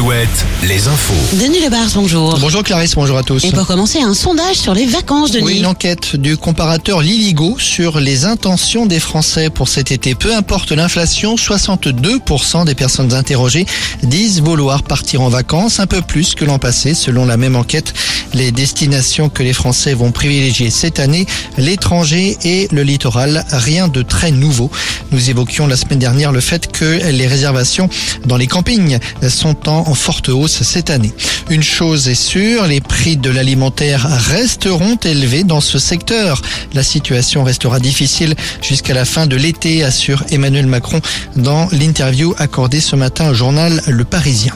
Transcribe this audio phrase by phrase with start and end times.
[0.00, 1.36] Alouette, les infos.
[1.36, 2.38] Denis Lebars, bonjour.
[2.38, 3.44] Bonjour Clarisse, bonjour à tous.
[3.44, 5.44] Et pour commencer, un sondage sur les vacances, Denis.
[5.44, 10.14] Oui, une enquête du comparateur Liligo sur les intentions des Français pour cet été.
[10.14, 13.66] Peu importe l'inflation, 62% des personnes interrogées
[14.02, 17.92] disent vouloir partir en vacances, un peu plus que l'an passé, selon la même enquête.
[18.32, 21.26] Les destinations que les Français vont privilégier cette année,
[21.58, 24.70] l'étranger et le littoral, rien de très nouveau.
[25.12, 27.90] Nous évoquions la semaine dernière le fait que les réservations
[28.24, 28.98] dans les campings
[29.28, 31.12] sont en forte hausse cette année.
[31.50, 36.42] Une chose est sûre, les prix de l'alimentaire resteront élevés dans ce secteur.
[36.74, 41.00] La situation restera difficile jusqu'à la fin de l'été, assure Emmanuel Macron
[41.36, 44.52] dans l'interview accordée ce matin au journal Le Parisien.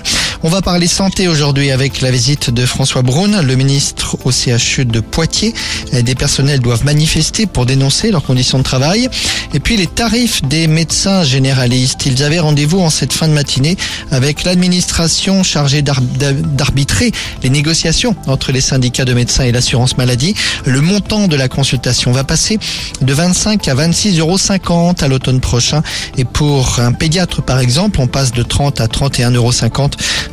[0.47, 4.85] On va parler santé aujourd'hui avec la visite de François Braun, le ministre au CHU
[4.85, 5.55] de Poitiers.
[5.91, 9.09] Des personnels doivent manifester pour dénoncer leurs conditions de travail.
[9.55, 12.05] Et puis les tarifs des médecins généralistes.
[12.05, 13.79] Ils avaient rendez-vous en cette fin de matinée
[14.11, 17.11] avec l'administration chargée d'arbitrer
[17.43, 20.35] les négociations entre les syndicats de médecins et l'assurance maladie.
[20.67, 22.59] Le montant de la consultation va passer
[23.01, 25.83] de 25 à 26,50 euros à l'automne prochain.
[26.19, 29.53] Et pour un pédiatre, par exemple, on passe de 30 à 31,50 euros.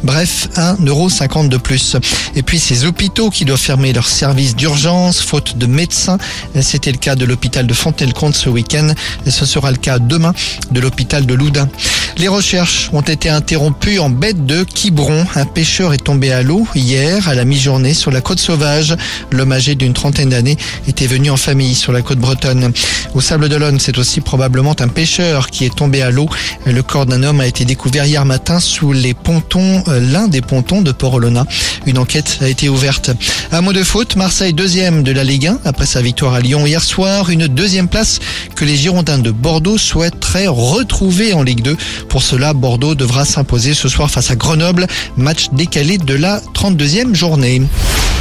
[0.04, 1.96] Bref, 1,50€ de plus.
[2.36, 6.18] Et puis ces hôpitaux qui doivent fermer leurs services d'urgence faute de médecins.
[6.62, 8.94] C'était le cas de l'hôpital de Fontenay-le-Comte ce week-end
[9.28, 10.34] ce sera le cas demain
[10.72, 11.68] de l'hôpital de Loudun.
[12.18, 15.26] Les recherches ont été interrompues en bête de Quiberon.
[15.36, 18.96] Un pêcheur est tombé à l'eau hier à la mi-journée sur la côte sauvage.
[19.32, 22.74] L'homme âgé d'une trentaine d'années était venu en famille sur la côte bretonne.
[23.14, 26.30] Au Sable d'Olonne, c'est aussi probablement un pêcheur qui est tombé à l'eau.
[26.66, 30.42] Le corps d'un homme a été découvert hier matin sous les pontons euh, l'un des
[30.42, 31.46] pontons de Port-Olona.
[31.86, 33.12] Une enquête a été ouverte.
[33.52, 36.66] Un mot de foot, Marseille deuxième de la Ligue 1 après sa victoire à Lyon
[36.66, 37.30] hier soir.
[37.30, 38.20] Une deuxième place
[38.56, 41.78] que les Girondins de Bordeaux souhaiteraient retrouver en Ligue 2.
[42.10, 44.88] Pour cela, Bordeaux devra s'imposer ce soir face à Grenoble.
[45.18, 47.62] Match décalé de la 32e journée.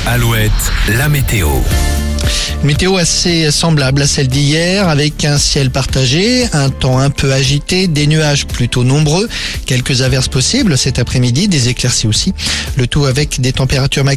[0.07, 0.51] Alouette,
[0.97, 1.49] la météo.
[2.63, 7.89] Météo assez semblable à celle d'hier, avec un ciel partagé, un temps un peu agité,
[7.89, 9.31] des nuages plutôt nombreux,
[9.65, 12.35] quelques averses possibles cet après-midi, des éclaircies aussi.
[12.77, 14.11] Le tout avec des températures maximales